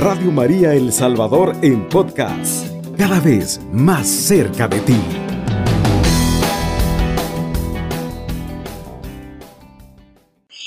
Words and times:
Radio 0.00 0.32
María 0.32 0.72
El 0.72 0.94
Salvador 0.94 1.54
en 1.60 1.86
podcast, 1.86 2.66
cada 2.96 3.20
vez 3.20 3.60
más 3.70 4.08
cerca 4.08 4.66
de 4.66 4.80
ti. 4.80 4.96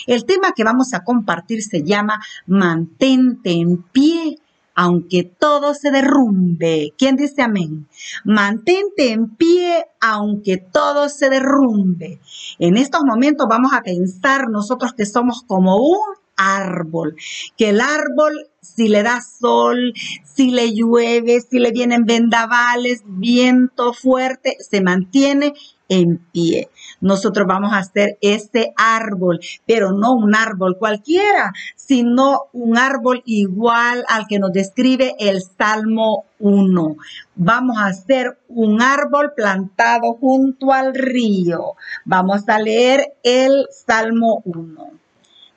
El 0.05 0.25
tema 0.25 0.51
que 0.55 0.63
vamos 0.63 0.93
a 0.93 1.03
compartir 1.03 1.63
se 1.63 1.81
llama 1.81 2.21
Mantente 2.45 3.49
en 3.53 3.81
pie 3.81 4.37
aunque 4.75 5.23
todo 5.23 5.73
se 5.73 5.89
derrumbe. 5.89 6.93
¿Quién 6.95 7.15
dice 7.15 7.41
amén? 7.41 7.87
Mantente 8.23 9.11
en 9.11 9.29
pie 9.35 9.85
aunque 9.99 10.57
todo 10.57 11.09
se 11.09 11.31
derrumbe. 11.31 12.19
En 12.59 12.77
estos 12.77 13.01
momentos 13.03 13.47
vamos 13.49 13.73
a 13.73 13.81
pensar 13.81 14.49
nosotros 14.49 14.93
que 14.93 15.07
somos 15.07 15.41
como 15.47 15.77
un 15.77 16.22
árbol, 16.35 17.15
que 17.57 17.69
el 17.69 17.81
árbol 17.81 18.49
si 18.63 18.87
le 18.87 19.03
da 19.03 19.19
sol, 19.21 19.93
si 20.23 20.51
le 20.51 20.73
llueve, 20.73 21.41
si 21.41 21.59
le 21.59 21.71
vienen 21.71 22.05
vendavales, 22.05 23.03
viento 23.05 23.93
fuerte, 23.93 24.57
se 24.59 24.81
mantiene 24.81 25.53
en 25.89 26.17
pie. 26.31 26.69
Nosotros 27.01 27.45
vamos 27.45 27.73
a 27.73 27.79
hacer 27.79 28.17
ese 28.21 28.73
árbol, 28.77 29.39
pero 29.67 29.91
no 29.91 30.13
un 30.13 30.33
árbol 30.33 30.77
cualquiera, 30.79 31.51
sino 31.75 32.43
un 32.53 32.77
árbol 32.77 33.21
igual 33.25 34.05
al 34.07 34.25
que 34.27 34.39
nos 34.39 34.53
describe 34.53 35.13
el 35.19 35.41
Salmo 35.41 36.25
1. 36.39 36.95
Vamos 37.35 37.77
a 37.77 37.87
hacer 37.87 38.39
un 38.47 38.81
árbol 38.81 39.33
plantado 39.35 40.13
junto 40.13 40.71
al 40.71 40.95
río. 40.95 41.73
Vamos 42.05 42.47
a 42.47 42.59
leer 42.59 43.13
el 43.23 43.67
Salmo 43.69 44.41
1. 44.45 45.02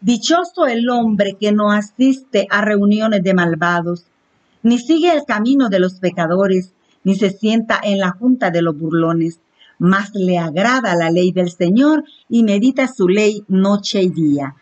Dichoso 0.00 0.66
el 0.66 0.88
hombre 0.88 1.36
que 1.38 1.52
no 1.52 1.70
asiste 1.70 2.47
a 2.50 2.61
reuniones 2.61 3.22
de 3.22 3.34
malvados, 3.34 4.05
ni 4.62 4.78
sigue 4.78 5.12
el 5.12 5.25
camino 5.25 5.69
de 5.69 5.80
los 5.80 5.94
pecadores, 5.94 6.72
ni 7.05 7.14
se 7.14 7.30
sienta 7.30 7.80
en 7.83 7.98
la 7.98 8.11
junta 8.11 8.50
de 8.50 8.62
los 8.62 8.77
burlones 8.78 9.41
más 9.78 10.14
le 10.14 10.39
agrada 10.39 10.94
la 10.97 11.11
ley 11.11 11.33
del 11.33 11.50
Señor 11.50 12.05
y 12.28 12.42
medita 12.42 12.89
su 12.89 13.08
ley 13.08 13.44
noche 13.48 14.02
y 14.02 14.08
día. 14.08 14.55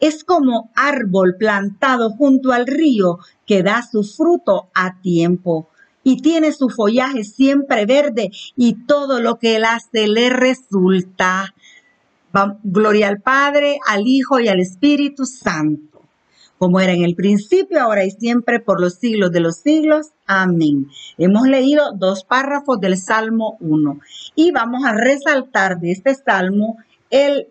Es 0.00 0.24
como 0.24 0.70
árbol 0.74 1.36
plantado 1.38 2.10
junto 2.10 2.52
al 2.52 2.66
río 2.66 3.18
que 3.46 3.62
da 3.62 3.82
su 3.82 4.02
fruto 4.02 4.68
a 4.74 5.00
tiempo 5.00 5.68
y 6.02 6.20
tiene 6.20 6.52
su 6.52 6.68
follaje 6.68 7.22
siempre 7.22 7.86
verde 7.86 8.30
y 8.56 8.84
todo 8.86 9.20
lo 9.20 9.38
que 9.38 9.56
él 9.56 9.64
hace 9.64 10.08
le 10.08 10.30
resulta. 10.30 11.54
Gloria 12.62 13.08
al 13.08 13.20
Padre, 13.20 13.78
al 13.86 14.06
Hijo 14.06 14.40
y 14.40 14.48
al 14.48 14.60
Espíritu 14.60 15.26
Santo 15.26 15.92
como 16.62 16.78
era 16.78 16.92
en 16.92 17.02
el 17.02 17.16
principio, 17.16 17.80
ahora 17.80 18.04
y 18.04 18.12
siempre, 18.12 18.60
por 18.60 18.80
los 18.80 18.94
siglos 18.94 19.32
de 19.32 19.40
los 19.40 19.56
siglos. 19.56 20.12
Amén. 20.26 20.86
Hemos 21.18 21.48
leído 21.48 21.90
dos 21.96 22.22
párrafos 22.22 22.78
del 22.78 22.96
Salmo 22.98 23.56
1 23.58 23.98
y 24.36 24.52
vamos 24.52 24.84
a 24.84 24.92
resaltar 24.92 25.80
de 25.80 25.90
este 25.90 26.14
Salmo 26.14 26.76
el, 27.10 27.48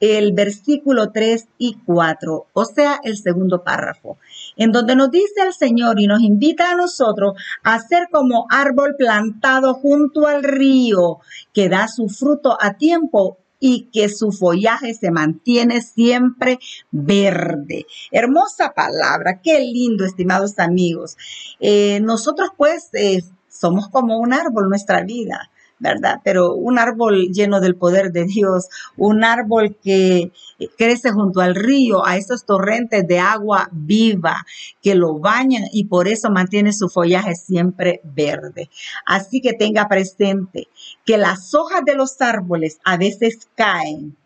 el 0.00 0.32
versículo 0.32 1.12
3 1.12 1.48
y 1.58 1.76
4, 1.84 2.46
o 2.54 2.64
sea, 2.64 2.98
el 3.04 3.18
segundo 3.18 3.62
párrafo, 3.62 4.16
en 4.56 4.72
donde 4.72 4.96
nos 4.96 5.10
dice 5.10 5.42
el 5.46 5.52
Señor 5.52 6.00
y 6.00 6.06
nos 6.06 6.22
invita 6.22 6.70
a 6.70 6.76
nosotros 6.76 7.34
a 7.62 7.78
ser 7.80 8.08
como 8.10 8.46
árbol 8.48 8.94
plantado 8.96 9.74
junto 9.74 10.26
al 10.26 10.42
río, 10.42 11.18
que 11.52 11.68
da 11.68 11.88
su 11.88 12.08
fruto 12.08 12.56
a 12.58 12.78
tiempo 12.78 13.36
y 13.60 13.88
que 13.92 14.08
su 14.08 14.32
follaje 14.32 14.94
se 14.94 15.10
mantiene 15.10 15.80
siempre 15.80 16.58
verde. 16.90 17.86
Hermosa 18.10 18.72
palabra, 18.74 19.40
qué 19.42 19.60
lindo, 19.60 20.04
estimados 20.04 20.58
amigos. 20.58 21.16
Eh, 21.60 22.00
nosotros 22.00 22.50
pues 22.56 22.90
eh, 22.94 23.22
somos 23.48 23.88
como 23.88 24.18
un 24.18 24.32
árbol 24.32 24.68
nuestra 24.68 25.02
vida. 25.02 25.50
¿Verdad? 25.78 26.20
Pero 26.24 26.54
un 26.54 26.78
árbol 26.78 27.28
lleno 27.32 27.60
del 27.60 27.76
poder 27.76 28.12
de 28.12 28.24
Dios, 28.24 28.68
un 28.96 29.24
árbol 29.24 29.76
que 29.82 30.32
crece 30.78 31.10
junto 31.10 31.40
al 31.40 31.54
río, 31.54 32.06
a 32.06 32.16
esos 32.16 32.44
torrentes 32.44 33.06
de 33.06 33.18
agua 33.18 33.68
viva 33.72 34.46
que 34.82 34.94
lo 34.94 35.18
bañan 35.18 35.64
y 35.72 35.84
por 35.84 36.08
eso 36.08 36.30
mantiene 36.30 36.72
su 36.72 36.88
follaje 36.88 37.34
siempre 37.34 38.00
verde. 38.04 38.70
Así 39.04 39.40
que 39.40 39.52
tenga 39.52 39.88
presente 39.88 40.68
que 41.04 41.18
las 41.18 41.54
hojas 41.54 41.82
de 41.84 41.94
los 41.94 42.20
árboles 42.20 42.78
a 42.84 42.96
veces 42.96 43.48
caen, 43.54 44.16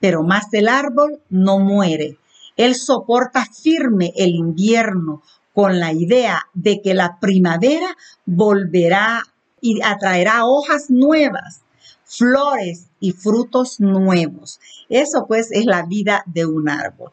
pero 0.00 0.22
más 0.22 0.52
el 0.52 0.68
árbol 0.68 1.20
no 1.30 1.58
muere. 1.58 2.18
Él 2.56 2.74
soporta 2.74 3.46
firme 3.46 4.12
el 4.16 4.30
invierno 4.30 5.22
con 5.54 5.78
la 5.78 5.92
idea 5.92 6.46
de 6.54 6.80
que 6.82 6.94
la 6.94 7.18
primavera 7.20 7.96
volverá 8.26 9.22
y 9.60 9.80
atraerá 9.82 10.44
hojas 10.44 10.90
nuevas, 10.90 11.62
flores 12.04 12.86
y 13.00 13.12
frutos 13.12 13.80
nuevos. 13.80 14.60
Eso 14.88 15.26
pues 15.26 15.50
es 15.52 15.66
la 15.66 15.82
vida 15.82 16.22
de 16.26 16.46
un 16.46 16.68
árbol. 16.68 17.12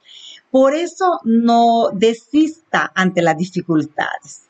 Por 0.51 0.73
eso 0.73 1.19
no 1.23 1.89
desista 1.93 2.91
ante 2.95 3.21
las 3.21 3.37
dificultades. 3.37 4.43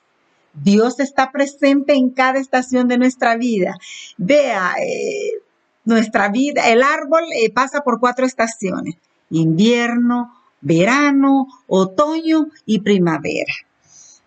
Dios 0.53 0.99
está 0.99 1.31
presente 1.31 1.93
en 1.93 2.11
cada 2.11 2.39
estación 2.39 2.87
de 2.87 2.97
nuestra 2.97 3.35
vida. 3.35 3.75
Vea, 4.17 4.75
eh, 4.81 5.41
nuestra 5.83 6.29
vida, 6.29 6.69
el 6.71 6.81
árbol 6.81 7.23
eh, 7.35 7.51
pasa 7.51 7.81
por 7.81 7.99
cuatro 7.99 8.25
estaciones, 8.25 8.95
invierno, 9.29 10.33
verano, 10.61 11.47
otoño 11.67 12.47
y 12.65 12.79
primavera. 12.79 13.53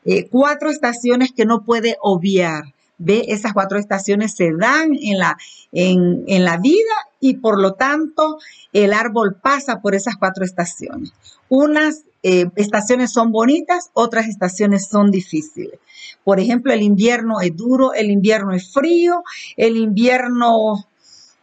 Eh, 0.04 0.28
cuatro 0.28 0.70
estaciones 0.70 1.32
que 1.32 1.44
no 1.44 1.64
puede 1.64 1.96
obviar 2.00 2.62
ve 2.98 3.24
esas 3.28 3.52
cuatro 3.52 3.78
estaciones 3.78 4.34
se 4.34 4.52
dan 4.52 4.94
en 5.00 5.18
la, 5.18 5.38
en, 5.72 6.44
la 6.44 6.58
vida 6.58 6.94
y 7.20 7.34
por 7.34 7.60
lo 7.60 7.74
tanto 7.74 8.38
el 8.72 8.92
árbol 8.92 9.36
pasa 9.40 9.80
por 9.80 9.94
esas 9.94 10.16
cuatro 10.16 10.44
estaciones. 10.44 11.12
Unas 11.48 12.02
eh, 12.22 12.46
estaciones 12.56 13.12
son 13.12 13.32
bonitas, 13.32 13.90
otras 13.94 14.26
estaciones 14.26 14.88
son 14.88 15.10
difíciles. 15.10 15.78
Por 16.24 16.40
ejemplo, 16.40 16.72
el 16.72 16.82
invierno 16.82 17.40
es 17.40 17.56
duro, 17.56 17.94
el 17.94 18.10
invierno 18.10 18.52
es 18.52 18.72
frío, 18.72 19.22
el 19.56 19.76
invierno, 19.76 20.86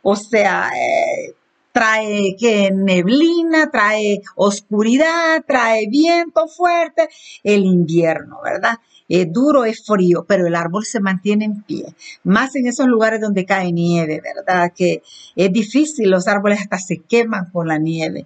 o 0.04 0.16
sea, 0.16 0.70
eh, 0.70 1.34
trae 1.72 2.38
que 2.40 2.72
neblina, 2.72 3.70
trae 3.70 4.22
oscuridad, 4.36 5.44
trae 5.46 5.88
viento 5.90 6.48
fuerte, 6.48 7.10
el 7.44 7.66
invierno, 7.66 8.40
¿verdad? 8.42 8.80
Es 9.08 9.32
duro, 9.32 9.66
es 9.66 9.86
frío, 9.86 10.26
pero 10.28 10.48
el 10.48 10.56
árbol 10.56 10.86
se 10.86 11.00
mantiene 11.00 11.46
en 11.46 11.62
pie. 11.64 11.86
Más 12.24 12.56
en 12.56 12.68
esos 12.68 12.88
lugares 12.88 13.22
donde 13.22 13.46
cae 13.46 13.72
nieve, 13.72 14.22
¿verdad? 14.22 14.72
Que 14.76 15.04
es 15.36 15.52
difícil, 15.52 16.10
los 16.10 16.28
árboles 16.28 16.60
hasta 16.62 16.78
se 16.78 16.98
queman 16.98 17.50
con 17.52 17.68
la 17.68 17.78
nieve. 17.78 18.26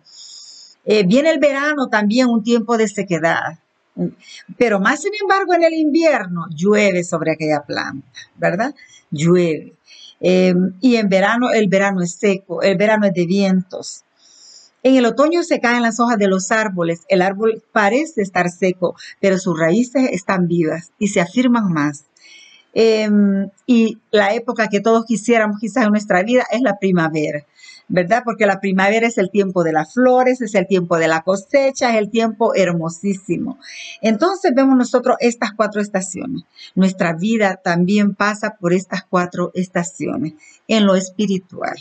Eh, 0.85 1.03
viene 1.05 1.31
el 1.31 1.39
verano 1.39 1.87
también, 1.89 2.27
un 2.27 2.43
tiempo 2.43 2.77
de 2.77 2.87
sequedad. 2.87 3.59
Pero 4.57 4.79
más 4.79 5.01
sin 5.01 5.11
embargo 5.19 5.53
en 5.53 5.63
el 5.63 5.73
invierno 5.73 6.45
llueve 6.55 7.03
sobre 7.03 7.33
aquella 7.33 7.61
planta, 7.61 8.07
¿verdad? 8.37 8.73
Llueve. 9.11 9.73
Eh, 10.21 10.53
y 10.81 10.95
en 10.95 11.09
verano, 11.09 11.51
el 11.51 11.67
verano 11.67 12.01
es 12.01 12.13
seco, 12.13 12.61
el 12.61 12.77
verano 12.77 13.07
es 13.07 13.13
de 13.13 13.25
vientos. 13.25 14.03
En 14.81 14.95
el 14.95 15.05
otoño 15.05 15.43
se 15.43 15.59
caen 15.59 15.81
las 15.81 15.99
hojas 15.99 16.17
de 16.17 16.27
los 16.27 16.51
árboles. 16.51 17.01
El 17.09 17.21
árbol 17.21 17.61
parece 17.71 18.21
estar 18.21 18.49
seco, 18.49 18.95
pero 19.19 19.37
sus 19.37 19.59
raíces 19.59 20.09
están 20.11 20.47
vivas 20.47 20.91
y 20.97 21.09
se 21.09 21.21
afirman 21.21 21.71
más. 21.71 22.05
Em, 22.73 23.49
y 23.65 23.97
la 24.11 24.33
época 24.35 24.67
que 24.67 24.79
todos 24.79 25.05
quisiéramos 25.05 25.59
quizás 25.59 25.85
en 25.85 25.91
nuestra 25.91 26.21
vida 26.21 26.45
es 26.51 26.61
la 26.61 26.77
primavera, 26.77 27.45
¿verdad? 27.87 28.21
Porque 28.23 28.45
la 28.45 28.59
primavera 28.59 29.07
es 29.07 29.17
el 29.17 29.31
tiempo 29.31 29.63
de 29.63 29.73
las 29.73 29.93
flores, 29.93 30.39
es 30.41 30.53
el 30.53 30.67
tiempo 30.67 30.97
de 30.97 31.07
la 31.07 31.21
cosecha, 31.21 31.89
es 31.89 31.97
el 31.97 32.11
tiempo 32.11 32.53
hermosísimo. 32.53 33.57
Entonces 34.01 34.53
vemos 34.55 34.77
nosotros 34.77 35.17
estas 35.19 35.51
cuatro 35.53 35.81
estaciones. 35.81 36.43
Nuestra 36.75 37.13
vida 37.13 37.59
también 37.63 38.13
pasa 38.13 38.55
por 38.59 38.71
estas 38.73 39.03
cuatro 39.03 39.51
estaciones 39.55 40.33
en 40.67 40.85
lo 40.85 40.95
espiritual. 40.95 41.75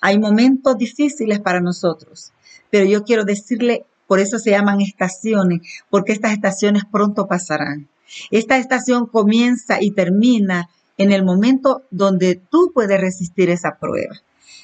Hay 0.00 0.18
momentos 0.18 0.76
difíciles 0.78 1.40
para 1.40 1.60
nosotros, 1.60 2.32
pero 2.70 2.84
yo 2.84 3.04
quiero 3.04 3.24
decirle, 3.24 3.84
por 4.06 4.20
eso 4.20 4.38
se 4.38 4.50
llaman 4.50 4.80
estaciones, 4.80 5.60
porque 5.90 6.12
estas 6.12 6.32
estaciones 6.32 6.84
pronto 6.90 7.26
pasarán. 7.26 7.88
Esta 8.30 8.56
estación 8.56 9.06
comienza 9.06 9.82
y 9.82 9.90
termina 9.90 10.70
en 10.96 11.12
el 11.12 11.24
momento 11.24 11.82
donde 11.90 12.36
tú 12.36 12.72
puedes 12.74 13.00
resistir 13.00 13.50
esa 13.50 13.78
prueba. 13.78 14.16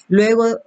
Luego 0.08 0.58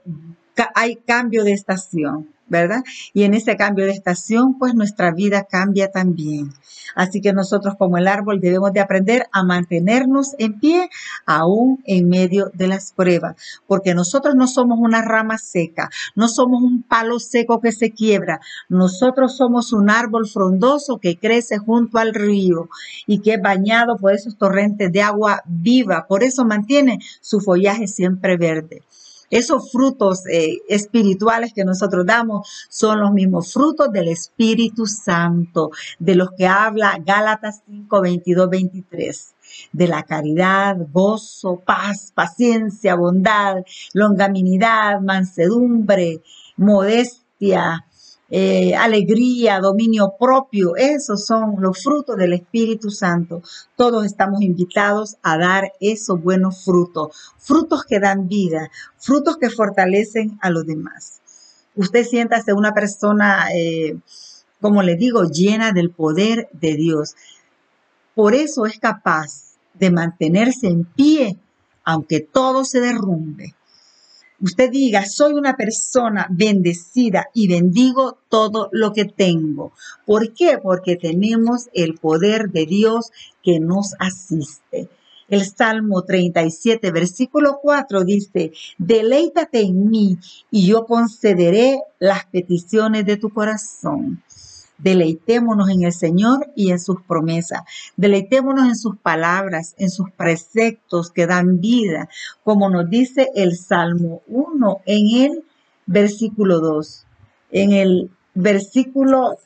hay 0.75 0.97
cambio 0.97 1.43
de 1.43 1.53
estación. 1.53 2.27
¿verdad? 2.49 2.83
Y 3.13 3.23
en 3.23 3.33
ese 3.33 3.57
cambio 3.57 3.85
de 3.85 3.91
estación, 3.91 4.57
pues 4.57 4.73
nuestra 4.73 5.11
vida 5.11 5.43
cambia 5.43 5.91
también. 5.91 6.53
Así 6.95 7.21
que 7.21 7.33
nosotros 7.33 7.75
como 7.77 7.97
el 7.97 8.07
árbol 8.07 8.39
debemos 8.39 8.71
de 8.73 8.79
aprender 8.79 9.27
a 9.31 9.43
mantenernos 9.43 10.33
en 10.39 10.59
pie 10.59 10.89
aún 11.25 11.83
en 11.85 12.07
medio 12.09 12.49
de 12.53 12.67
las 12.67 12.93
pruebas, 12.93 13.35
porque 13.67 13.93
nosotros 13.93 14.35
no 14.35 14.47
somos 14.47 14.79
una 14.79 15.01
rama 15.01 15.37
seca, 15.37 15.89
no 16.15 16.27
somos 16.27 16.63
un 16.63 16.83
palo 16.83 17.19
seco 17.19 17.59
que 17.59 17.71
se 17.71 17.91
quiebra, 17.91 18.39
nosotros 18.69 19.35
somos 19.35 19.73
un 19.73 19.89
árbol 19.89 20.27
frondoso 20.27 20.97
que 20.97 21.17
crece 21.17 21.57
junto 21.57 21.97
al 21.97 22.13
río 22.13 22.69
y 23.05 23.19
que 23.19 23.33
es 23.33 23.41
bañado 23.41 23.97
por 23.97 24.13
esos 24.13 24.37
torrentes 24.37 24.91
de 24.91 25.01
agua 25.01 25.43
viva, 25.45 26.07
por 26.07 26.23
eso 26.23 26.45
mantiene 26.45 26.99
su 27.21 27.41
follaje 27.41 27.87
siempre 27.87 28.37
verde. 28.37 28.81
Esos 29.29 29.71
frutos 29.71 30.25
eh, 30.27 30.59
espirituales 30.69 31.53
que 31.53 31.65
nosotros 31.65 32.05
damos 32.05 32.47
son 32.69 33.01
los 33.01 33.11
mismos 33.11 33.53
frutos 33.53 33.91
del 33.91 34.07
Espíritu 34.07 34.85
Santo, 34.85 35.71
de 35.99 36.15
los 36.15 36.31
que 36.31 36.47
habla 36.47 36.97
Gálatas 37.05 37.61
5, 37.65 38.01
22, 38.01 38.49
23 38.49 39.35
de 39.71 39.87
la 39.87 40.03
caridad, 40.03 40.77
gozo, 40.91 41.61
paz, 41.65 42.11
paciencia, 42.13 42.95
bondad, 42.95 43.63
longaminidad, 43.93 45.01
mansedumbre, 45.01 46.21
modestia, 46.55 47.85
eh, 48.29 48.75
alegría, 48.75 49.59
dominio 49.59 50.13
propio. 50.19 50.75
Esos 50.75 51.25
son 51.25 51.55
los 51.59 51.81
frutos 51.81 52.17
del 52.17 52.33
Espíritu 52.33 52.89
Santo. 52.89 53.41
Todos 53.75 54.05
estamos 54.05 54.41
invitados 54.41 55.17
a 55.23 55.37
dar 55.37 55.71
esos 55.79 56.21
buenos 56.21 56.63
frutos, 56.63 57.33
frutos 57.37 57.85
que 57.85 57.99
dan 57.99 58.27
vida, 58.27 58.69
frutos 58.97 59.37
que 59.37 59.49
fortalecen 59.49 60.37
a 60.41 60.49
los 60.49 60.65
demás. 60.65 61.21
Usted 61.75 62.05
siéntase 62.05 62.53
una 62.53 62.73
persona, 62.73 63.47
eh, 63.55 63.97
como 64.59 64.81
le 64.81 64.95
digo, 64.95 65.23
llena 65.25 65.71
del 65.71 65.91
poder 65.91 66.49
de 66.51 66.75
Dios. 66.75 67.15
Por 68.15 68.33
eso 68.33 68.65
es 68.65 68.79
capaz 68.79 69.57
de 69.75 69.91
mantenerse 69.91 70.67
en 70.67 70.85
pie, 70.85 71.37
aunque 71.83 72.19
todo 72.19 72.65
se 72.65 72.81
derrumbe 72.81 73.53
usted 74.39 74.69
diga, 74.69 75.05
soy 75.05 75.33
una 75.33 75.55
persona 75.55 76.27
bendecida 76.29 77.27
y 77.33 77.47
bendigo 77.47 78.17
todo 78.29 78.69
lo 78.71 78.93
que 78.93 79.05
tengo. 79.05 79.73
¿Por 80.05 80.33
qué? 80.33 80.57
Porque 80.61 80.95
tenemos 80.95 81.69
el 81.73 81.95
poder 81.95 82.49
de 82.49 82.65
Dios 82.65 83.11
que 83.43 83.59
nos 83.59 83.93
asiste. 83.99 84.89
El 85.29 85.45
Salmo 85.45 86.03
37, 86.03 86.89
versículo 86.91 87.59
4 87.61 88.05
dice, 88.05 88.53
deleítate 88.77 89.59
en 89.61 89.89
mí 89.89 90.17
y 90.49 90.67
yo 90.67 90.85
concederé 90.85 91.81
las 91.99 92.25
peticiones 92.27 93.05
de 93.05 93.17
tu 93.17 93.29
corazón. 93.29 94.23
Deleitémonos 94.77 95.69
en 95.69 95.83
el 95.83 95.93
Señor 95.93 96.51
y 96.55 96.71
en 96.71 96.79
sus 96.79 97.01
promesas. 97.01 97.61
Deleitémonos 97.95 98.67
en 98.67 98.75
sus 98.75 98.97
palabras, 98.97 99.73
en 99.77 99.89
sus 99.89 100.11
preceptos 100.11 101.11
que 101.11 101.25
dan 101.25 101.59
vida, 101.59 102.09
como 102.43 102.69
nos 102.69 102.89
dice 102.89 103.29
el 103.35 103.57
Salmo 103.57 104.21
1 104.27 104.81
en 104.85 105.21
el 105.23 105.43
versículo 105.87 106.59
2. 106.59 107.05
En 107.51 107.71
el 107.71 108.11
versículo, 108.35 109.37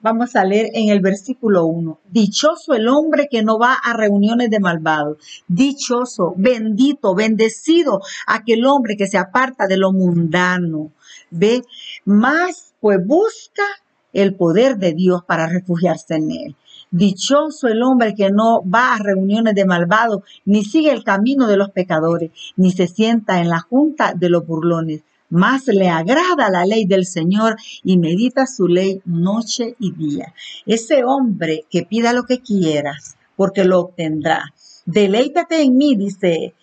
vamos 0.00 0.34
a 0.36 0.44
leer 0.44 0.70
en 0.72 0.88
el 0.88 1.00
versículo 1.00 1.66
1. 1.66 1.98
Dichoso 2.10 2.72
el 2.72 2.88
hombre 2.88 3.28
que 3.30 3.42
no 3.42 3.58
va 3.58 3.74
a 3.74 3.92
reuniones 3.92 4.48
de 4.48 4.60
malvados. 4.60 5.18
Dichoso, 5.48 6.32
bendito, 6.36 7.14
bendecido 7.14 8.00
aquel 8.26 8.64
hombre 8.64 8.96
que 8.96 9.06
se 9.06 9.18
aparta 9.18 9.66
de 9.66 9.76
lo 9.76 9.92
mundano. 9.92 10.92
Ve, 11.30 11.62
más 12.06 12.72
pues 12.80 13.06
busca 13.06 13.64
el 14.12 14.34
poder 14.34 14.76
de 14.76 14.92
Dios 14.92 15.22
para 15.26 15.46
refugiarse 15.46 16.14
en 16.16 16.30
él. 16.30 16.56
Dichoso 16.90 17.68
el 17.68 17.82
hombre 17.82 18.14
que 18.14 18.30
no 18.30 18.62
va 18.68 18.94
a 18.94 18.98
reuniones 18.98 19.54
de 19.54 19.64
malvados, 19.64 20.22
ni 20.44 20.64
sigue 20.64 20.90
el 20.90 21.04
camino 21.04 21.46
de 21.46 21.56
los 21.56 21.70
pecadores, 21.70 22.30
ni 22.56 22.72
se 22.72 22.88
sienta 22.88 23.40
en 23.40 23.48
la 23.48 23.60
junta 23.60 24.12
de 24.14 24.28
los 24.28 24.46
burlones. 24.46 25.02
Más 25.28 25.68
le 25.68 25.88
agrada 25.88 26.50
la 26.50 26.66
ley 26.66 26.86
del 26.86 27.06
Señor 27.06 27.56
y 27.84 27.98
medita 27.98 28.46
su 28.46 28.66
ley 28.66 29.00
noche 29.04 29.76
y 29.78 29.92
día. 29.92 30.34
Ese 30.66 31.04
hombre 31.04 31.64
que 31.70 31.84
pida 31.84 32.12
lo 32.12 32.24
que 32.24 32.40
quieras, 32.40 33.16
porque 33.36 33.64
lo 33.64 33.78
obtendrá. 33.78 34.52
Deleítate 34.86 35.62
en 35.62 35.76
mí, 35.76 35.94
dice, 35.94 36.54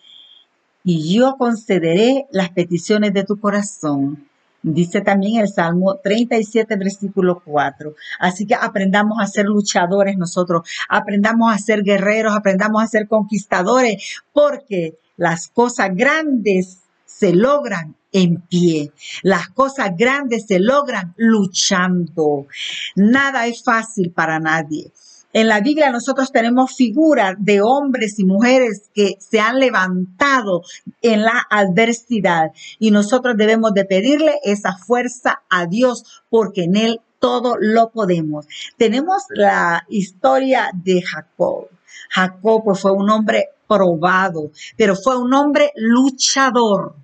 y 0.84 1.16
yo 1.16 1.38
concederé 1.38 2.28
las 2.32 2.50
peticiones 2.50 3.14
de 3.14 3.24
tu 3.24 3.40
corazón. 3.40 4.27
Dice 4.74 5.02
también 5.02 5.40
el 5.40 5.48
Salmo 5.48 5.96
37, 6.04 6.76
versículo 6.76 7.42
4. 7.44 7.96
Así 8.20 8.46
que 8.46 8.56
aprendamos 8.56 9.20
a 9.22 9.28
ser 9.28 9.46
luchadores 9.46 10.18
nosotros, 10.18 10.68
aprendamos 10.90 11.54
a 11.54 11.58
ser 11.58 11.84
guerreros, 11.84 12.36
aprendamos 12.36 12.84
a 12.84 12.88
ser 12.88 13.08
conquistadores, 13.08 14.22
porque 14.34 14.98
las 15.16 15.48
cosas 15.48 15.90
grandes 15.94 16.80
se 17.06 17.34
logran 17.34 17.96
en 18.12 18.42
pie. 18.42 18.92
Las 19.24 19.50
cosas 19.50 19.92
grandes 19.98 20.46
se 20.48 20.60
logran 20.60 21.14
luchando. 21.18 22.48
Nada 22.96 23.48
es 23.48 23.64
fácil 23.64 24.12
para 24.12 24.40
nadie. 24.40 24.92
En 25.34 25.48
la 25.48 25.60
Biblia 25.62 25.92
nosotros 25.92 26.32
tenemos 26.32 26.76
figuras 26.76 27.36
de 27.38 27.62
hombres 27.62 28.18
y 28.20 28.26
mujeres 28.26 28.90
que 28.94 29.18
se 29.20 29.40
han 29.40 29.60
levantado 29.60 30.62
en 31.02 31.24
la 31.24 31.46
adversidad 31.50 32.52
y 32.80 32.92
nosotros 32.92 33.36
debemos 33.38 33.74
de 33.74 33.86
pedirle 33.86 34.40
esa 34.44 34.78
fuerza 34.78 35.44
a 35.50 35.66
Dios 35.66 36.24
porque 36.30 36.64
en 36.64 36.76
Él 36.76 37.02
todo 37.20 37.56
lo 37.60 37.92
podemos. 37.92 38.48
Tenemos 38.78 39.24
la 39.30 39.86
historia 39.90 40.70
de 40.74 41.02
Jacob. 41.02 41.68
Jacob 42.10 42.64
pues, 42.64 42.80
fue 42.80 42.92
un 42.92 43.10
hombre 43.10 43.50
probado, 43.68 44.52
pero 44.78 44.96
fue 44.96 45.18
un 45.18 45.34
hombre 45.34 45.72
luchador. 45.76 46.96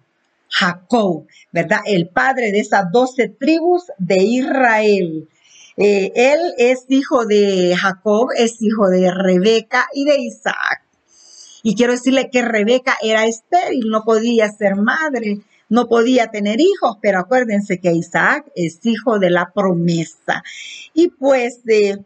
Jacob, 0.50 1.26
¿verdad? 1.52 1.80
El 1.86 2.10
padre 2.10 2.52
de 2.52 2.60
esas 2.60 2.92
doce 2.92 3.28
tribus 3.28 3.86
de 3.98 4.18
Israel. 4.18 5.28
Eh, 5.78 6.12
él 6.16 6.40
es 6.58 6.86
hijo 6.90 7.26
de 7.26 7.76
Jacob, 7.76 8.30
es 8.38 8.62
hijo 8.62 8.90
de 8.90 9.12
Rebeca 9.12 9.88
y 9.94 10.06
de 10.06 10.20
Isaac. 10.20 10.84
Y 11.64 11.76
quiero 11.76 11.94
decirle 11.94 12.30
que 12.30 12.42
Rebeca 12.42 12.98
era 13.02 13.26
estéril, 13.26 13.90
no 13.90 14.04
podía 14.04 14.50
ser 14.50 14.76
madre, 14.76 15.40
no 15.70 15.88
podía 15.88 16.28
tener 16.28 16.60
hijos, 16.60 16.98
pero 17.02 17.20
acuérdense 17.20 17.80
que 17.80 17.92
Isaac 17.92 18.52
es 18.56 18.80
hijo 18.84 19.18
de 19.18 19.30
la 19.30 19.52
promesa. 19.54 20.44
Y 20.94 21.08
pues 21.08 21.64
de 21.64 22.04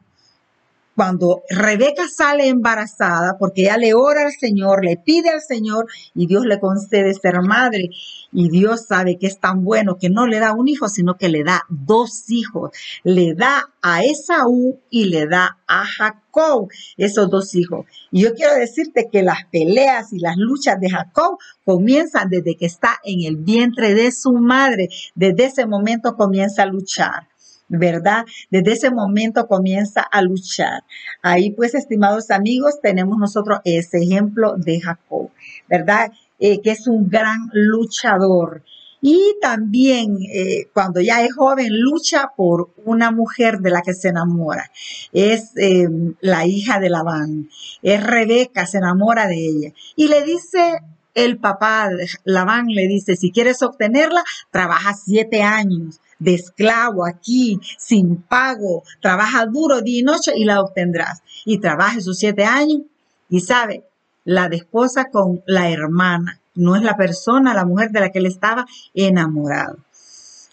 cuando 0.98 1.44
Rebeca 1.48 2.08
sale 2.10 2.48
embarazada, 2.48 3.38
porque 3.38 3.62
ella 3.62 3.78
le 3.78 3.94
ora 3.94 4.24
al 4.24 4.32
Señor, 4.32 4.84
le 4.84 4.98
pide 4.98 5.30
al 5.30 5.42
Señor 5.42 5.86
y 6.16 6.26
Dios 6.26 6.44
le 6.48 6.60
concede 6.60 7.14
ser 7.14 7.40
madre. 7.44 7.92
Y 8.32 8.50
Dios 8.50 8.88
sabe 8.88 9.20
que 9.20 9.28
es 9.28 9.40
tan 9.40 9.64
bueno 9.64 10.00
que 10.00 10.10
no 10.10 10.26
le 10.26 10.40
da 10.40 10.54
un 10.54 10.68
hijo, 10.68 10.90
sino 10.90 11.16
que 11.16 11.30
le 11.30 11.44
da 11.44 11.66
dos 11.70 12.32
hijos. 12.32 12.72
Le 13.04 13.36
da 13.36 13.70
a 13.84 14.04
Esaú 14.04 14.80
y 14.90 15.06
le 15.06 15.28
da 15.28 15.60
a 15.68 15.86
Jacob 15.86 16.68
esos 16.98 17.30
dos 17.30 17.54
hijos. 17.54 17.86
Y 18.12 18.24
yo 18.24 18.34
quiero 18.34 18.56
decirte 18.56 19.08
que 19.12 19.22
las 19.22 19.46
peleas 19.52 20.14
y 20.14 20.18
las 20.18 20.36
luchas 20.36 20.80
de 20.80 20.90
Jacob 20.90 21.38
comienzan 21.64 22.28
desde 22.30 22.58
que 22.58 22.66
está 22.66 22.98
en 23.04 23.22
el 23.22 23.38
vientre 23.38 23.94
de 23.94 24.12
su 24.12 24.34
madre. 24.34 24.90
Desde 25.14 25.46
ese 25.46 25.68
momento 25.68 26.16
comienza 26.16 26.64
a 26.64 26.66
luchar. 26.66 27.28
¿Verdad? 27.70 28.26
Desde 28.50 28.74
ese 28.74 28.92
momento 28.92 29.48
comienza 29.48 30.02
a 30.02 30.22
luchar. 30.22 30.84
Ahí 31.22 31.52
pues, 31.52 31.76
estimados 31.76 32.32
amigos, 32.32 32.80
tenemos 32.82 33.18
nosotros 33.18 33.60
ese 33.64 34.00
ejemplo 34.00 34.56
de 34.58 34.80
Jacob, 34.80 35.30
¿verdad? 35.68 36.12
Eh, 36.40 36.62
que 36.62 36.72
es 36.72 36.88
un 36.88 37.10
gran 37.10 37.50
luchador. 37.52 38.64
Y 39.00 39.36
también 39.42 40.18
eh, 40.34 40.70
cuando 40.74 41.02
ya 41.02 41.24
es 41.24 41.34
joven 41.36 41.70
lucha 41.70 42.32
por 42.36 42.72
una 42.84 43.12
mujer 43.12 43.60
de 43.60 43.70
la 43.70 43.82
que 43.82 43.94
se 43.94 44.10
enamora. 44.10 44.72
Es 45.12 45.52
em, 45.56 46.16
la 46.20 46.48
hija 46.48 46.80
de 46.80 46.90
Labán. 46.90 47.50
Es 47.84 48.04
Rebeca, 48.04 48.66
se 48.66 48.80
enamora 48.80 49.28
de 49.28 49.36
ella. 49.36 49.74
Y 49.96 50.08
le 50.08 50.24
dice 50.24 50.80
el 51.14 51.38
papá, 51.38 51.90
Labán 52.24 52.68
le 52.68 52.88
dice, 52.88 53.16
si 53.16 53.32
quieres 53.32 53.62
obtenerla, 53.62 54.24
trabaja 54.52 54.94
siete 54.94 55.44
años 55.44 56.00
de 56.20 56.36
esclavo 56.36 57.06
aquí, 57.06 57.60
sin 57.78 58.18
pago, 58.18 58.84
trabaja 59.02 59.46
duro 59.46 59.82
día 59.82 60.00
y 60.00 60.04
noche 60.04 60.32
y 60.36 60.46
la 60.46 60.62
obtendrás. 60.62 61.22
Y 61.46 61.60
trabaja 61.60 62.00
esos 62.00 62.18
siete 62.18 62.44
años 62.44 62.82
y 63.30 63.42
sabe, 63.42 63.84
la 64.24 64.50
desposa 64.50 65.06
con 65.06 65.42
la 65.46 65.70
hermana, 65.70 66.42
no 66.56 66.76
es 66.76 66.82
la 66.82 66.98
persona, 66.98 67.54
la 67.54 67.66
mujer 67.66 67.92
de 67.92 68.00
la 68.02 68.12
que 68.12 68.20
él 68.20 68.26
estaba 68.26 68.66
enamorado. 68.94 69.78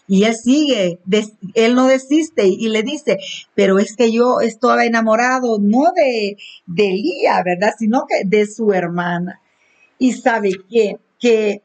Y 0.07 0.23
él 0.25 0.35
sigue, 0.35 0.99
él 1.55 1.75
no 1.75 1.87
desiste 1.87 2.47
y 2.47 2.69
le 2.69 2.83
dice, 2.83 3.17
pero 3.55 3.79
es 3.79 3.95
que 3.95 4.11
yo 4.11 4.39
estaba 4.39 4.85
enamorado 4.85 5.57
no 5.59 5.91
de, 5.95 6.37
de 6.67 6.89
Lía, 6.89 7.41
¿verdad? 7.43 7.73
Sino 7.77 8.05
que 8.07 8.23
de 8.23 8.45
su 8.45 8.71
hermana. 8.71 9.41
Y 9.97 10.13
sabe 10.13 10.51
que, 10.69 10.99
que 11.19 11.63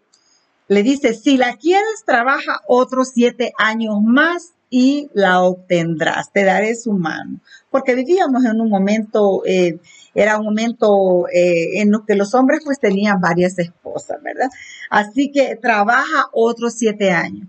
le 0.71 0.85
dice, 0.85 1.15
si 1.15 1.37
la 1.37 1.57
quieres, 1.57 2.05
trabaja 2.07 2.61
otros 2.69 3.11
siete 3.12 3.53
años 3.59 3.97
más 4.00 4.53
y 4.71 5.11
la 5.15 5.43
obtendrás, 5.43 6.31
te 6.31 6.45
daré 6.45 6.77
su 6.77 6.93
mano. 6.93 7.41
Porque 7.73 7.97
vivíamos 7.97 8.45
en 8.45 8.61
un 8.61 8.71
momento, 8.71 9.43
eh, 9.45 9.81
era 10.15 10.39
un 10.39 10.45
momento 10.45 11.27
eh, 11.27 11.81
en 11.81 11.91
lo 11.91 12.07
que 12.07 12.15
los 12.15 12.37
hombres 12.37 12.61
pues 12.65 12.79
tenían 12.79 13.21
varias 13.21 13.59
esposas, 13.59 14.23
¿verdad? 14.23 14.49
Así 14.91 15.33
que 15.33 15.57
trabaja 15.57 16.27
otros 16.33 16.75
siete 16.75 17.11
años. 17.11 17.49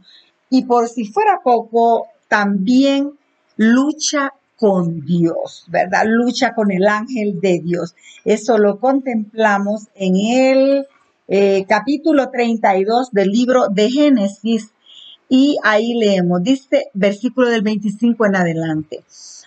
Y 0.49 0.65
por 0.65 0.89
si 0.89 1.05
fuera 1.05 1.41
poco, 1.43 2.07
también 2.27 3.11
lucha 3.55 4.33
con 4.55 5.05
Dios, 5.05 5.65
¿verdad? 5.67 6.05
Lucha 6.07 6.55
con 6.55 6.71
el 6.71 6.87
ángel 6.87 7.39
de 7.39 7.59
Dios. 7.59 7.93
Eso 8.25 8.57
lo 8.57 8.79
contemplamos 8.79 9.89
en 9.93 10.15
el 10.15 10.87
eh, 11.33 11.65
capítulo 11.65 12.29
32 12.29 13.11
del 13.13 13.29
libro 13.29 13.69
de 13.69 13.89
Génesis 13.89 14.73
y 15.29 15.55
ahí 15.63 15.93
leemos, 15.93 16.43
dice 16.43 16.89
versículo 16.93 17.47
del 17.47 17.61
25 17.61 18.25
en 18.25 18.35
adelante. 18.35 19.05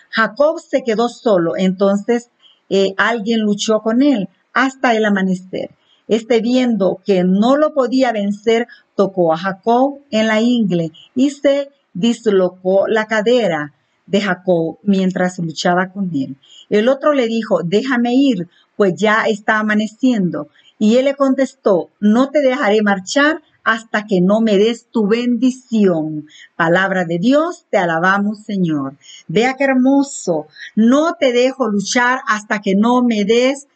Jacob 0.09 0.59
se 0.59 0.81
quedó 0.81 1.09
solo, 1.09 1.55
entonces 1.55 2.31
eh, 2.71 2.95
alguien 2.97 3.41
luchó 3.41 3.81
con 3.81 4.01
él 4.01 4.29
hasta 4.51 4.95
el 4.95 5.05
amanecer. 5.05 5.69
Este 6.07 6.41
viendo 6.41 7.01
que 7.05 7.23
no 7.23 7.55
lo 7.55 7.75
podía 7.75 8.11
vencer, 8.11 8.67
tocó 8.95 9.31
a 9.31 9.37
Jacob 9.37 9.99
en 10.09 10.25
la 10.25 10.41
ingle 10.41 10.91
y 11.13 11.29
se 11.29 11.69
dislocó 11.93 12.87
la 12.87 13.05
cadera 13.05 13.73
de 14.07 14.21
Jacob 14.21 14.79
mientras 14.81 15.37
luchaba 15.37 15.91
con 15.91 16.09
él. 16.15 16.35
El 16.71 16.89
otro 16.89 17.13
le 17.13 17.27
dijo, 17.27 17.61
déjame 17.63 18.15
ir, 18.15 18.47
pues 18.75 18.95
ya 18.95 19.25
está 19.27 19.59
amaneciendo. 19.59 20.49
Y 20.77 20.97
él 20.97 21.05
le 21.05 21.15
contestó, 21.15 21.89
no 21.99 22.29
te 22.29 22.41
dejaré 22.41 22.81
marchar 22.81 23.41
hasta 23.63 24.05
que 24.05 24.21
no 24.21 24.41
me 24.41 24.57
des 24.57 24.87
tu 24.91 25.07
bendición. 25.07 26.27
Palabra 26.55 27.03
de 27.05 27.17
Dios, 27.17 27.65
te 27.69 27.77
alabamos 27.77 28.43
Señor. 28.43 28.95
Vea 29.27 29.55
qué 29.57 29.65
hermoso. 29.65 30.47
No 30.75 31.15
te 31.19 31.33
dejo 31.33 31.67
luchar 31.67 32.19
hasta 32.27 32.61
que 32.61 32.75
no 32.75 33.01
me 33.01 33.25
des 33.25 33.67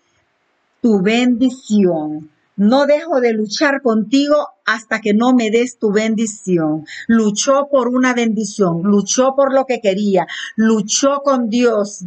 tu 0.82 1.01
bendición. 1.01 2.29
No 2.56 2.86
dejo 2.86 3.22
de 3.22 3.34
luchar 3.34 3.82
contigo 3.82 4.50
hasta 4.65 5.00
que 5.00 5.13
no 5.13 5.34
me 5.34 5.50
des 5.50 5.79
tu 5.79 5.91
bendición. 5.91 6.86
Luchó 7.08 7.68
por 7.72 7.88
una 7.88 8.13
bendición, 8.13 8.82
luchó 8.84 9.34
por 9.36 9.53
lo 9.53 9.65
que 9.65 9.79
quería, 9.79 10.27
luchó 10.58 11.22
con 11.24 11.50
Dios 11.50 12.03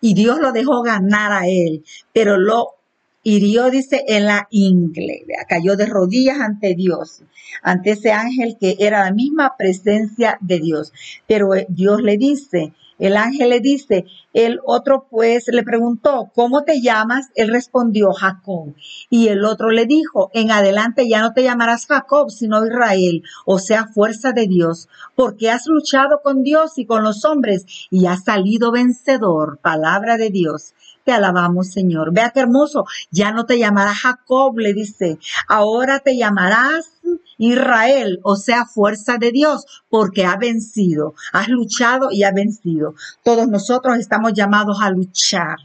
y 0.00 0.14
Dios 0.14 0.38
lo 0.38 0.52
dejó 0.52 0.82
ganar 0.82 1.32
a 1.32 1.48
él, 1.48 1.84
pero 2.12 2.36
lo 2.36 2.77
hirió, 3.22 3.70
dice, 3.70 4.04
en 4.08 4.26
la 4.26 4.48
ingle, 4.50 5.24
cayó 5.48 5.76
de 5.76 5.86
rodillas 5.86 6.40
ante 6.40 6.74
Dios, 6.74 7.22
ante 7.62 7.90
ese 7.90 8.12
ángel 8.12 8.56
que 8.58 8.76
era 8.78 9.04
la 9.04 9.12
misma 9.12 9.54
presencia 9.56 10.38
de 10.40 10.60
Dios. 10.60 10.92
Pero 11.26 11.54
eh, 11.54 11.66
Dios 11.68 12.02
le 12.02 12.16
dice, 12.16 12.72
el 12.98 13.16
ángel 13.16 13.50
le 13.50 13.60
dice, 13.60 14.06
el 14.32 14.58
otro 14.64 15.06
pues 15.08 15.44
le 15.48 15.62
preguntó, 15.62 16.30
¿cómo 16.34 16.64
te 16.64 16.80
llamas? 16.80 17.28
Él 17.36 17.48
respondió, 17.48 18.12
Jacob. 18.12 18.74
Y 19.08 19.28
el 19.28 19.44
otro 19.44 19.70
le 19.70 19.86
dijo, 19.86 20.30
en 20.34 20.50
adelante 20.50 21.08
ya 21.08 21.20
no 21.20 21.32
te 21.32 21.44
llamarás 21.44 21.86
Jacob, 21.86 22.30
sino 22.30 22.66
Israel, 22.66 23.22
o 23.46 23.60
sea, 23.60 23.86
fuerza 23.86 24.32
de 24.32 24.48
Dios, 24.48 24.88
porque 25.14 25.50
has 25.50 25.66
luchado 25.66 26.20
con 26.22 26.42
Dios 26.42 26.76
y 26.76 26.86
con 26.86 27.04
los 27.04 27.24
hombres 27.24 27.66
y 27.90 28.06
has 28.06 28.24
salido 28.24 28.72
vencedor. 28.72 29.58
Palabra 29.62 30.16
de 30.16 30.30
Dios. 30.30 30.74
Te 31.08 31.14
alabamos, 31.14 31.68
Señor. 31.68 32.12
Vea 32.12 32.32
qué 32.34 32.40
hermoso. 32.40 32.84
Ya 33.10 33.32
no 33.32 33.46
te 33.46 33.58
llamarás 33.58 34.00
Jacob, 34.00 34.58
le 34.58 34.74
dice. 34.74 35.18
Ahora 35.48 36.00
te 36.00 36.18
llamarás 36.18 37.00
Israel, 37.38 38.20
o 38.24 38.36
sea, 38.36 38.66
fuerza 38.66 39.16
de 39.16 39.32
Dios, 39.32 39.64
porque 39.88 40.26
ha 40.26 40.36
vencido. 40.36 41.14
Has 41.32 41.48
luchado 41.48 42.10
y 42.10 42.24
ha 42.24 42.32
vencido. 42.32 42.94
Todos 43.22 43.48
nosotros 43.48 43.96
estamos 43.96 44.34
llamados 44.34 44.82
a 44.82 44.90
luchar, 44.90 45.56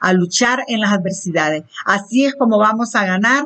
a 0.00 0.14
luchar 0.14 0.64
en 0.68 0.80
las 0.80 0.94
adversidades. 0.94 1.64
Así 1.84 2.24
es 2.24 2.34
como 2.34 2.56
vamos 2.56 2.94
a 2.94 3.04
ganar 3.04 3.44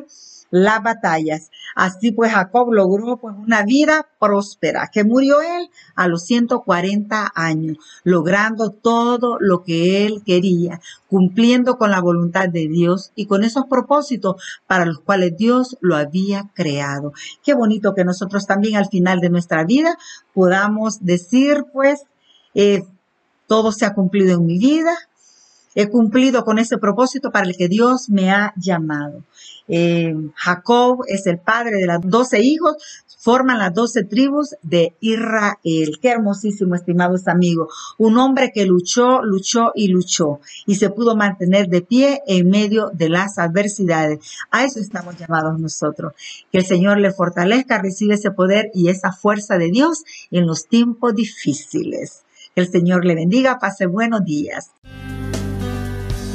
las 0.52 0.82
batallas. 0.82 1.50
Así 1.74 2.12
pues 2.12 2.30
Jacob 2.30 2.72
logró 2.72 3.16
pues 3.16 3.34
una 3.36 3.64
vida 3.64 4.06
próspera, 4.20 4.90
que 4.92 5.02
murió 5.02 5.40
él 5.40 5.70
a 5.96 6.06
los 6.06 6.24
140 6.26 7.32
años, 7.34 7.78
logrando 8.04 8.70
todo 8.70 9.38
lo 9.40 9.64
que 9.64 10.06
él 10.06 10.22
quería, 10.24 10.80
cumpliendo 11.08 11.78
con 11.78 11.90
la 11.90 12.02
voluntad 12.02 12.50
de 12.50 12.68
Dios 12.68 13.12
y 13.16 13.26
con 13.26 13.44
esos 13.44 13.64
propósitos 13.64 14.42
para 14.66 14.84
los 14.84 15.00
cuales 15.00 15.36
Dios 15.38 15.78
lo 15.80 15.96
había 15.96 16.50
creado. 16.54 17.14
Qué 17.42 17.54
bonito 17.54 17.94
que 17.94 18.04
nosotros 18.04 18.46
también 18.46 18.76
al 18.76 18.88
final 18.88 19.20
de 19.20 19.30
nuestra 19.30 19.64
vida 19.64 19.96
podamos 20.34 21.02
decir 21.02 21.64
pues, 21.72 22.02
eh, 22.54 22.84
todo 23.46 23.72
se 23.72 23.86
ha 23.86 23.94
cumplido 23.94 24.34
en 24.34 24.44
mi 24.44 24.58
vida, 24.58 24.94
he 25.74 25.88
cumplido 25.88 26.44
con 26.44 26.58
ese 26.58 26.78
propósito 26.78 27.30
para 27.30 27.46
el 27.46 27.56
que 27.56 27.68
Dios 27.68 28.08
me 28.10 28.30
ha 28.30 28.52
llamado. 28.56 29.22
Eh, 29.68 30.14
Jacob 30.34 31.04
es 31.06 31.26
el 31.26 31.38
padre 31.38 31.76
de 31.76 31.86
los 31.86 32.00
doce 32.02 32.40
hijos, 32.40 32.76
forman 33.22 33.58
las 33.58 33.72
doce 33.72 34.02
tribus 34.02 34.56
de 34.62 34.96
Israel. 35.00 35.98
Qué 36.02 36.08
hermosísimo, 36.08 36.74
estimados 36.74 37.28
amigos. 37.28 37.72
Un 37.96 38.18
hombre 38.18 38.50
que 38.52 38.66
luchó, 38.66 39.22
luchó 39.22 39.70
y 39.76 39.88
luchó 39.88 40.40
y 40.66 40.74
se 40.74 40.90
pudo 40.90 41.14
mantener 41.14 41.68
de 41.68 41.82
pie 41.82 42.20
en 42.26 42.50
medio 42.50 42.90
de 42.92 43.08
las 43.08 43.38
adversidades. 43.38 44.18
A 44.50 44.64
eso 44.64 44.80
estamos 44.80 45.16
llamados 45.16 45.60
nosotros. 45.60 46.14
Que 46.50 46.58
el 46.58 46.66
Señor 46.66 46.98
le 46.98 47.12
fortalezca, 47.12 47.80
recibe 47.80 48.14
ese 48.14 48.32
poder 48.32 48.70
y 48.74 48.88
esa 48.88 49.12
fuerza 49.12 49.56
de 49.56 49.70
Dios 49.70 50.02
en 50.32 50.46
los 50.46 50.66
tiempos 50.66 51.14
difíciles. 51.14 52.24
Que 52.56 52.62
el 52.62 52.68
Señor 52.68 53.04
le 53.04 53.14
bendiga, 53.14 53.60
pase 53.60 53.86
buenos 53.86 54.24
días. 54.24 54.72